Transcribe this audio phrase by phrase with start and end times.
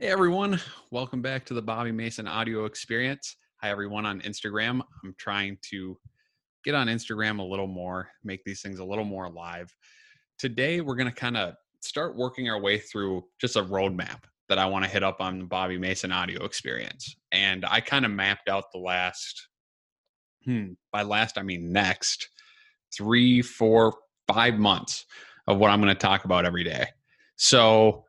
[0.00, 0.60] Hey everyone,
[0.92, 3.34] welcome back to the Bobby Mason audio experience.
[3.60, 4.80] Hi everyone on Instagram.
[5.02, 5.98] I'm trying to
[6.64, 9.74] get on Instagram a little more, make these things a little more live.
[10.38, 14.56] Today we're going to kind of start working our way through just a roadmap that
[14.56, 17.16] I want to hit up on the Bobby Mason audio experience.
[17.32, 19.48] And I kind of mapped out the last,
[20.44, 22.28] hmm, by last I mean next,
[22.96, 23.96] three, four,
[24.28, 25.06] five months
[25.48, 26.86] of what I'm going to talk about every day.
[27.34, 28.04] So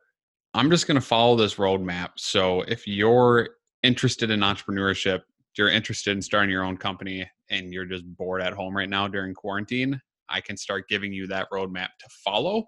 [0.54, 2.10] I'm just going to follow this roadmap.
[2.16, 3.50] So if you're
[3.82, 5.22] interested in entrepreneurship,
[5.56, 9.08] you're interested in starting your own company, and you're just bored at home right now
[9.08, 12.64] during quarantine, I can start giving you that roadmap to follow.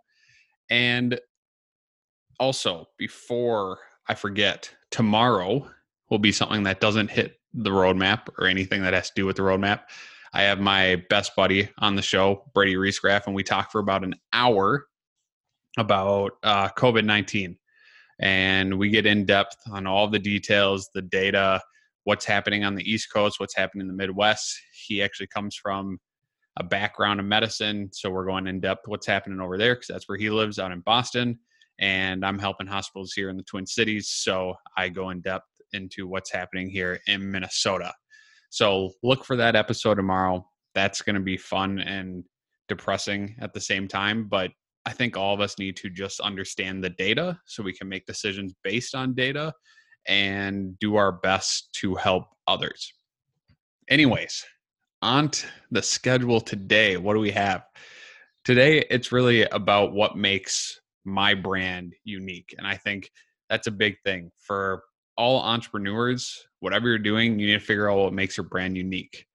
[0.69, 1.21] And
[2.41, 3.79] also, before
[4.09, 5.69] I forget, tomorrow
[6.11, 9.37] will be something that doesn't hit the roadmap or anything that has to do with
[9.37, 9.83] the roadmap.
[10.33, 14.03] I have my best buddy on the show, Brady Reescraft, and we talk for about
[14.03, 14.87] an hour
[15.79, 17.57] about uh, COVID 19
[18.23, 21.61] and we get in depth on all the details, the data,
[22.05, 24.59] what's happening on the East Coast, what's happening in the Midwest.
[24.87, 25.99] He actually comes from
[26.59, 30.09] a background of medicine, so we're going in depth what's happening over there because that's
[30.09, 31.39] where he lives out in Boston,
[31.81, 36.07] and I'm helping hospitals here in the Twin Cities, so I go in depth into
[36.07, 37.93] what's happening here in Minnesota.
[38.51, 40.47] So look for that episode tomorrow.
[40.75, 42.23] That's going to be fun and
[42.69, 44.51] depressing at the same time, but
[44.85, 48.07] I think all of us need to just understand the data so we can make
[48.07, 49.53] decisions based on data
[50.09, 52.93] and do our best to help others.
[53.89, 54.45] Anyways,
[55.03, 55.31] on
[55.71, 56.97] the schedule today.
[56.97, 57.65] What do we have?
[58.45, 62.55] Today, it's really about what makes my brand unique.
[62.57, 63.11] And I think
[63.51, 64.83] that's a big thing for
[65.19, 66.47] all entrepreneurs.
[66.61, 69.27] Whatever you're doing, you need to figure out what makes your brand unique.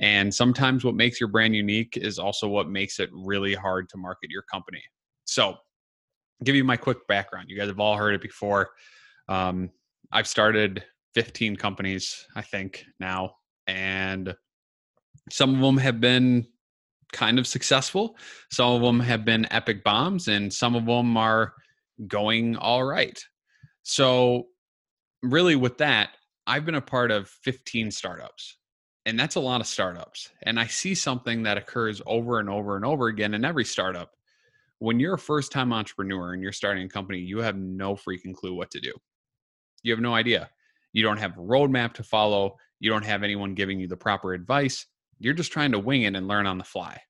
[0.00, 3.96] And sometimes what makes your brand unique is also what makes it really hard to
[3.96, 4.82] market your company.
[5.24, 5.56] So,
[6.40, 7.46] I'll give you my quick background.
[7.48, 8.70] You guys have all heard it before.
[9.28, 9.70] Um,
[10.12, 13.32] I've started 15 companies, I think, now,
[13.66, 14.34] and
[15.30, 16.46] some of them have been
[17.12, 18.16] kind of successful.
[18.52, 21.54] Some of them have been epic bombs, and some of them are
[22.06, 23.18] going all right.
[23.82, 24.44] So,
[25.22, 26.10] really, with that,
[26.46, 28.57] I've been a part of 15 startups
[29.08, 30.28] and that's a lot of startups.
[30.42, 34.10] And I see something that occurs over and over and over again in every startup.
[34.80, 38.34] When you're a first time entrepreneur and you're starting a company, you have no freaking
[38.34, 38.92] clue what to do.
[39.82, 40.50] You have no idea.
[40.92, 42.58] You don't have a roadmap to follow.
[42.80, 44.84] You don't have anyone giving you the proper advice.
[45.18, 47.00] You're just trying to wing it and learn on the fly.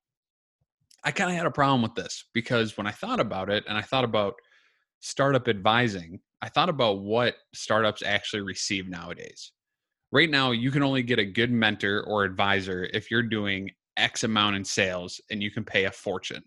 [1.03, 3.77] I kind of had a problem with this because when I thought about it and
[3.77, 4.35] I thought about
[5.01, 9.51] startup advising, I thought about what startups actually receive nowadays
[10.11, 14.23] right now you can only get a good mentor or advisor if you're doing X
[14.23, 16.43] amount in sales and you can pay a fortune.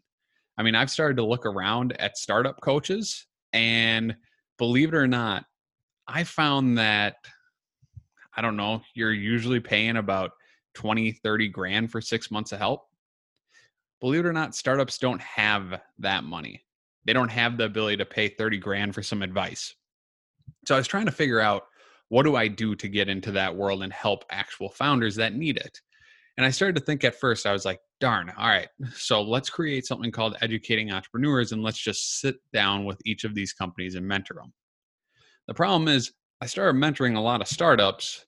[0.59, 4.17] I mean, I've started to look around at startup coaches and
[4.59, 5.45] believe it or not,
[6.09, 7.17] I found that
[8.34, 10.33] I don't know, you're usually paying about
[10.75, 12.87] 20, 30 grand for 6 months of help.
[14.00, 16.65] Believe it or not, startups don't have that money.
[17.05, 19.75] They don't have the ability to pay 30 grand for some advice.
[20.67, 21.65] So I was trying to figure out
[22.12, 25.56] what do I do to get into that world and help actual founders that need
[25.56, 25.81] it?
[26.37, 29.49] And I started to think at first, I was like, darn, all right, so let's
[29.49, 33.95] create something called Educating Entrepreneurs and let's just sit down with each of these companies
[33.95, 34.53] and mentor them.
[35.49, 36.12] The problem is,
[36.43, 38.27] I started mentoring a lot of startups,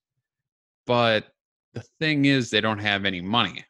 [0.86, 1.26] but
[1.74, 3.66] the thing is, they don't have any money.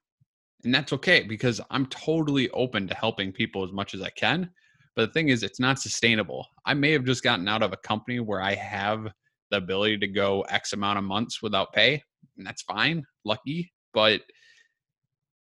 [0.62, 4.48] And that's okay because I'm totally open to helping people as much as I can.
[4.94, 6.46] But the thing is, it's not sustainable.
[6.64, 9.08] I may have just gotten out of a company where I have
[9.54, 12.02] the ability to go X amount of months without pay,
[12.36, 13.72] and that's fine, lucky.
[13.92, 14.22] But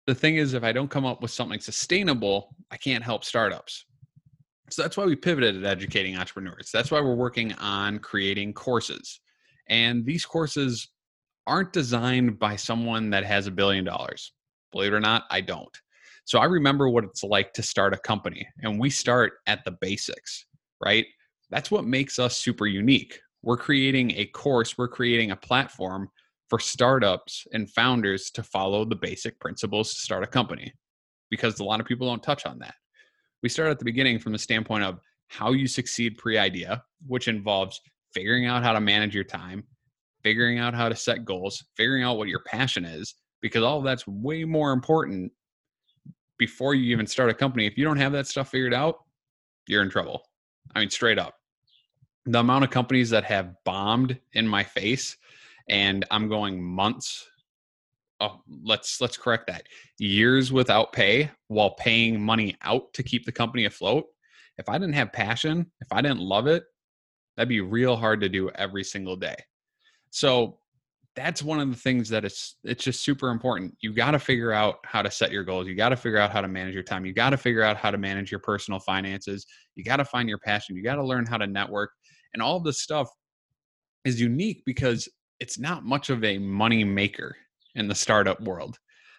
[0.07, 3.85] the thing is, if I don't come up with something sustainable, I can't help startups.
[4.71, 6.71] So that's why we pivoted at educating entrepreneurs.
[6.73, 9.21] That's why we're working on creating courses.
[9.69, 10.89] And these courses
[11.47, 14.33] aren't designed by someone that has a billion dollars.
[14.73, 15.77] Believe it or not, I don't.
[16.25, 19.73] So I remember what it's like to start a company, and we start at the
[19.81, 20.47] basics,
[20.85, 21.07] right?
[21.51, 26.09] That's what makes us super unique we're creating a course, we're creating a platform
[26.49, 30.73] for startups and founders to follow the basic principles to start a company
[31.31, 32.75] because a lot of people don't touch on that.
[33.43, 34.99] We start at the beginning from the standpoint of
[35.29, 37.81] how you succeed pre idea, which involves
[38.13, 39.63] figuring out how to manage your time,
[40.23, 44.07] figuring out how to set goals, figuring out what your passion is, because all that's
[44.07, 45.33] way more important
[46.37, 47.67] before you even start a company.
[47.67, 48.97] If you don't have that stuff figured out,
[49.69, 50.23] you're in trouble.
[50.75, 51.40] I mean, straight up
[52.33, 55.17] the amount of companies that have bombed in my face
[55.69, 57.27] and i'm going months
[58.21, 59.67] oh let's let's correct that
[59.99, 64.05] years without pay while paying money out to keep the company afloat
[64.59, 66.65] if i didn't have passion if i didn't love it
[67.41, 69.37] That'd be real hard to do every single day.
[70.11, 70.59] So
[71.17, 73.75] that's one of the things that it's it's just super important.
[73.81, 75.67] You got to figure out how to set your goals.
[75.67, 77.07] You got to figure out how to manage your time.
[77.07, 79.47] You got to figure out how to manage your personal finances.
[79.75, 80.77] You got to find your passion.
[80.77, 81.93] You got to learn how to network.
[82.33, 83.09] And all this stuff
[84.05, 85.09] is unique because
[85.41, 87.37] it's not much of a money maker
[87.75, 88.79] in the startup world.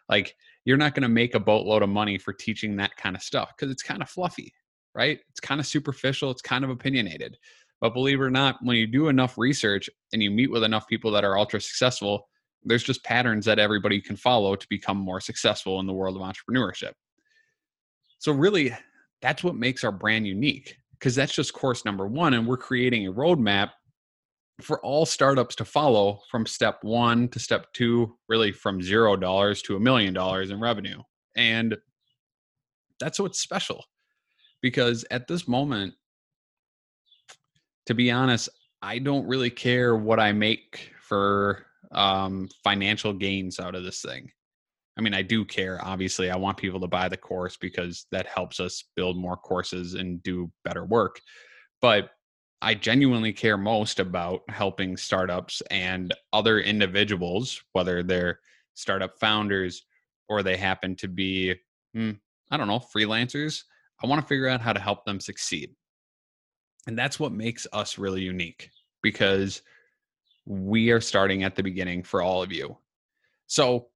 [0.10, 0.36] Like
[0.66, 3.52] you're not going to make a boatload of money for teaching that kind of stuff
[3.56, 4.54] because it's kind of fluffy,
[4.94, 5.20] right?
[5.30, 7.38] It's kind of superficial, it's kind of opinionated.
[7.80, 10.88] But believe it or not, when you do enough research and you meet with enough
[10.88, 12.28] people that are ultra successful,
[12.64, 16.22] there's just patterns that everybody can follow to become more successful in the world of
[16.22, 16.92] entrepreneurship.
[18.20, 18.76] So, really,
[19.24, 22.36] that's what makes our brand unique because that's just course number one.
[22.36, 23.72] And we're creating a roadmap
[24.62, 29.64] for all startups to follow from step one to step two, really from zero dollars
[29.64, 31.02] to a million dollars in revenue.
[31.36, 31.76] And
[33.00, 33.84] that's what's special
[34.62, 35.96] because at this moment,
[37.88, 38.48] to be honest,
[38.84, 44.30] I don't really care what I make for um, financial gains out of this thing.
[44.98, 45.80] I mean, I do care.
[45.84, 49.94] Obviously, I want people to buy the course because that helps us build more courses
[49.94, 51.22] and do better work.
[51.82, 52.12] But
[52.62, 58.40] I genuinely care most about helping startups and other individuals, whether they're
[58.74, 59.84] startup founders
[60.30, 61.56] or they happen to be,
[61.94, 62.12] hmm,
[62.52, 63.64] I don't know, freelancers.
[64.04, 65.74] I want to figure out how to help them succeed.
[66.88, 68.70] And that's what makes us really unique
[69.02, 69.62] because
[70.46, 72.78] we are starting at the beginning for all of you.
[73.48, 73.88] So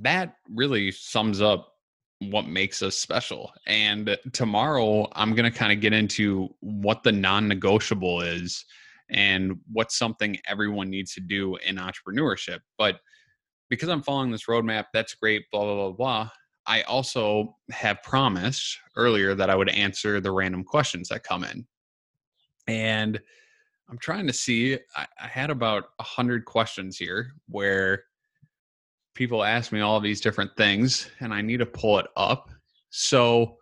[0.00, 1.74] that really sums up
[2.20, 3.52] what makes us special.
[3.66, 8.64] And tomorrow, I'm going to kind of get into what the non negotiable is
[9.10, 12.58] and what's something everyone needs to do in entrepreneurship.
[12.76, 13.00] But
[13.70, 16.30] because I'm following this roadmap, that's great, blah, blah, blah, blah.
[16.66, 21.66] I also have promised earlier that I would answer the random questions that come in
[22.68, 23.18] and
[23.88, 24.78] I'm trying to see.
[24.94, 28.04] I, I had about a hundred questions here where
[29.18, 32.50] people ask me all these different things, and I need to pull it up.
[32.90, 33.58] So,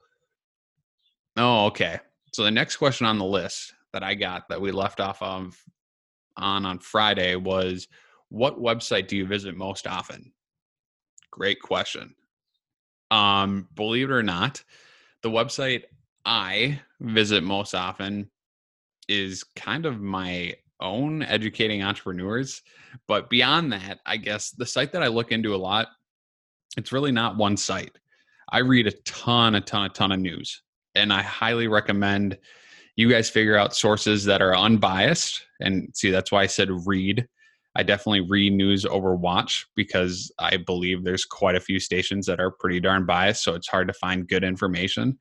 [1.38, 1.98] oh, okay.
[2.34, 5.58] So the next question on the list that I got that we left off of
[6.36, 7.88] on on Friday was,
[8.28, 10.34] "What website do you visit most often?"
[11.30, 12.14] Great question.
[13.10, 14.62] Um, believe it or not,
[15.22, 15.84] the website
[16.26, 18.30] I visit most often
[19.08, 22.62] is kind of my own educating entrepreneurs.
[23.08, 25.88] But beyond that, I guess the site that I look into a lot,
[26.76, 27.96] it's really not one site.
[28.50, 30.62] I read a ton, a ton, a ton of news.
[30.94, 32.38] And I highly recommend
[32.96, 35.44] you guys figure out sources that are unbiased.
[35.60, 37.26] And see, that's why I said read.
[37.74, 42.40] I definitely read news over watch because I believe there's quite a few stations that
[42.40, 43.44] are pretty darn biased.
[43.44, 45.18] So it's hard to find good information.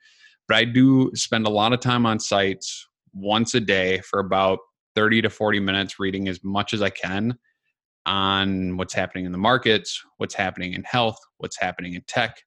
[0.48, 4.60] But I do spend a lot of time on sites once a day for about
[4.96, 7.38] 30 to 40 minutes reading as much as I can
[8.06, 12.38] on what's happening in the markets, what's happening in health, what's happening in tech.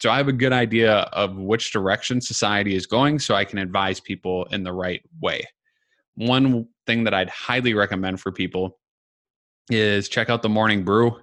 [0.00, 3.58] So I have a good idea of which direction society is going so I can
[3.58, 5.42] advise people in the right way.
[6.14, 8.78] One thing that I'd highly recommend for people
[9.70, 11.16] is check out the Morning Brew.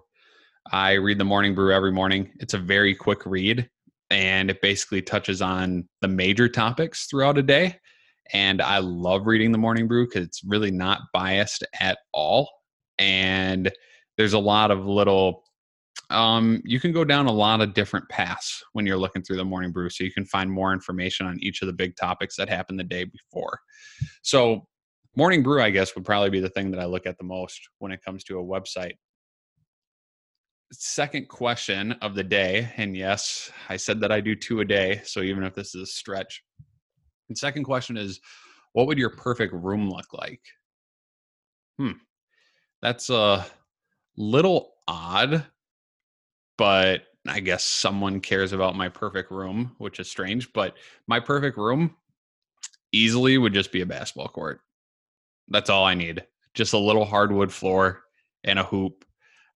[0.72, 2.32] I read the Morning Brew every morning.
[2.40, 3.70] It's a very quick read
[4.10, 7.80] and it basically touches on the major topics throughout a day
[8.33, 12.50] and I love reading the Morning Brew because it's really not biased at all.
[12.97, 13.71] And
[14.18, 15.44] there's a lot of little,
[16.09, 19.45] um, you can go down a lot of different paths when you're looking through the
[19.45, 19.90] Morning Brew.
[19.90, 22.83] So you can find more information on each of the big topics that happened the
[22.83, 23.59] day before.
[24.21, 24.68] So,
[25.18, 27.57] Morning Brew, I guess, would probably be the thing that I look at the most
[27.80, 28.95] when it comes to a website.
[30.73, 35.02] Second question of the day, and yes, I said that I do two a day.
[35.06, 36.44] So even if this is a stretch,
[37.30, 38.20] and second question is,
[38.74, 40.42] what would your perfect room look like?
[41.78, 41.92] Hmm.
[42.82, 43.46] That's a
[44.18, 45.46] little odd,
[46.58, 50.54] but I guess someone cares about my perfect room, which is strange.
[50.54, 50.76] But
[51.08, 51.96] my perfect room
[52.92, 54.62] easily would just be a basketball court.
[55.48, 56.26] That's all I need.
[56.54, 58.04] Just a little hardwood floor
[58.44, 59.06] and a hoop.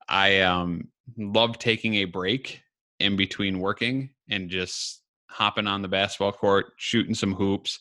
[0.07, 2.61] I um, love taking a break
[2.99, 7.79] in between working and just hopping on the basketball court, shooting some hoops,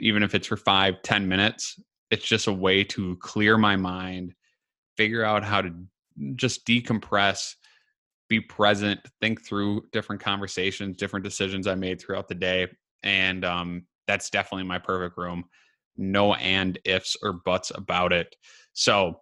[0.00, 1.80] even if it's for five, ten minutes.
[2.10, 4.34] It's just a way to clear my mind,
[4.96, 5.72] figure out how to
[6.34, 7.54] just decompress,
[8.28, 12.66] be present, think through different conversations, different decisions I made throughout the day.
[13.02, 15.44] And um, that's definitely my perfect room.
[15.96, 18.34] No and ifs or buts about it.
[18.72, 19.20] So,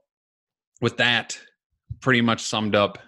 [0.81, 1.39] with that,
[2.01, 2.99] pretty much summed up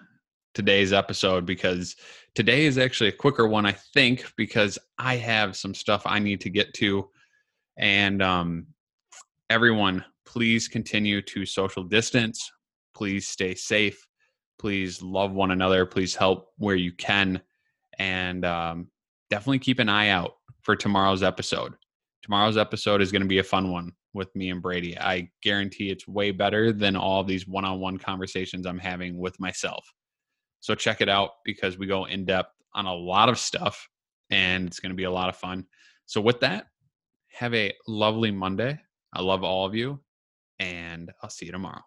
[0.53, 1.95] today's episode because
[2.35, 6.41] today is actually a quicker one, I think, because I have some stuff I need
[6.41, 7.09] to get to.
[7.77, 8.67] And um,
[9.49, 12.51] everyone, please continue to social distance.
[12.95, 14.07] Please stay safe.
[14.59, 15.85] Please love one another.
[15.85, 17.41] Please help where you can.
[17.99, 18.87] And um,
[19.29, 21.73] definitely keep an eye out for tomorrow's episode.
[22.21, 24.97] Tomorrow's episode is going to be a fun one with me and Brady.
[24.97, 29.39] I guarantee it's way better than all these one on one conversations I'm having with
[29.39, 29.85] myself.
[30.63, 33.89] So check it out because we go in depth on a lot of stuff
[34.29, 35.65] and it's going to be a lot of fun.
[36.05, 36.67] So, with that,
[37.33, 38.79] have a lovely Monday.
[39.11, 39.99] I love all of you,
[40.59, 41.81] and I'll see you tomorrow.